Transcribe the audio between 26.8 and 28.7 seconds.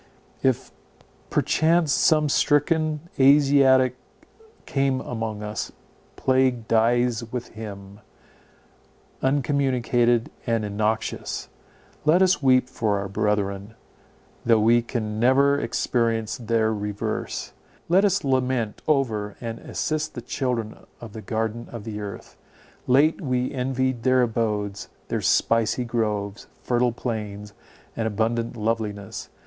plains, and abundant